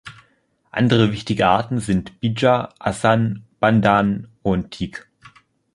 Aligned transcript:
Andere 0.71 1.11
wichtige 1.11 1.45
Arten 1.45 1.77
sind 1.77 2.19
Bija, 2.21 2.73
Asan, 2.79 3.45
Bandhan 3.59 4.29
und 4.41 4.71
Teak. 4.71 5.07